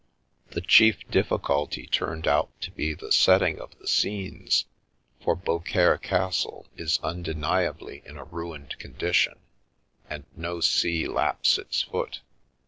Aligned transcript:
The 0.49 0.61
chief 0.61 1.07
difficulty 1.11 1.85
turned 1.85 2.27
out 2.27 2.49
to 2.61 2.71
be 2.71 2.95
the 2.95 3.11
setting 3.11 3.61
of 3.61 3.77
the 3.77 3.87
scenes, 3.87 4.65
for 5.23 5.35
Beaucaire 5.35 5.99
castle 5.99 6.65
is 6.75 6.99
undeniably 7.03 8.01
in 8.03 8.17
a 8.17 8.23
ruined 8.23 8.79
condition, 8.79 9.37
and 10.09 10.23
no 10.35 10.59
sea 10.59 11.05
laps 11.07 11.59
its 11.59 11.83
foot. 11.83 12.21